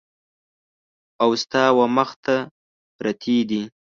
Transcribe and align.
او 1.23 1.29
ستا 1.41 1.63
ومخ 1.79 2.09
ته 2.25 2.35
پرتې 2.97 3.37
دي! 3.49 3.61